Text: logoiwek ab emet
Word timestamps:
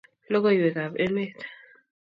logoiwek 0.31 0.75
ab 0.83 0.93
emet 1.05 1.37